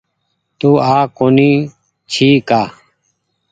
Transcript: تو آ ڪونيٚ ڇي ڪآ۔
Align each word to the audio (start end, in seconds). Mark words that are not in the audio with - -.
تو 0.59 0.69
آ 0.93 0.93
ڪونيٚ 1.17 1.69
ڇي 2.11 2.29
ڪآ۔ 2.49 2.61